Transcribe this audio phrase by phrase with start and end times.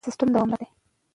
[0.03, 0.67] دا سیستم دوامدار دی.